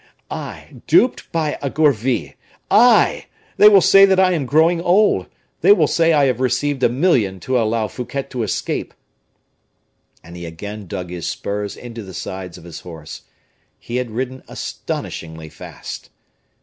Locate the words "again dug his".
10.47-11.27